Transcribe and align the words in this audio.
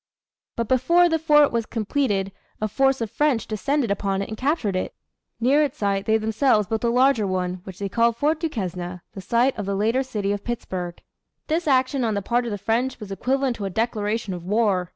But 0.55 0.67
before 0.67 1.07
the 1.07 1.19
fort 1.19 1.51
was 1.51 1.67
completed 1.67 2.31
a 2.59 2.67
force 2.67 3.01
of 3.01 3.11
French 3.11 3.45
descended 3.45 3.91
upon 3.91 4.23
it 4.23 4.29
and 4.29 4.35
captured 4.35 4.75
it. 4.75 4.95
Near 5.39 5.61
its 5.61 5.77
site 5.77 6.07
they 6.07 6.17
themselves 6.17 6.65
built 6.67 6.83
a 6.83 6.89
larger 6.89 7.27
one, 7.27 7.61
which 7.65 7.77
they 7.77 7.87
called 7.87 8.15
Fort 8.17 8.39
Duquesne 8.39 9.01
the 9.13 9.21
site 9.21 9.55
of 9.59 9.67
the 9.67 9.75
later 9.75 10.01
city 10.01 10.31
of 10.31 10.43
Pittsburgh. 10.43 10.99
This 11.45 11.67
action 11.67 12.03
on 12.03 12.15
the 12.15 12.23
part 12.23 12.45
of 12.45 12.51
the 12.51 12.57
French 12.57 12.99
was 12.99 13.11
equivalent 13.11 13.57
to 13.57 13.65
a 13.65 13.69
declaration 13.69 14.33
of 14.33 14.43
war. 14.43 14.89